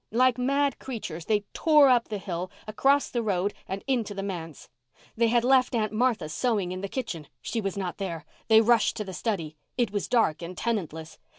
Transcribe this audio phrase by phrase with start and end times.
[0.11, 4.67] Like mad creatures they tore up the hill, across the road and into the manse.
[5.15, 7.27] They had left Aunt Martha sewing in the kitchen.
[7.39, 8.25] She was not there.
[8.47, 9.57] They rushed to the study.
[9.77, 11.19] It was dark and tenantless.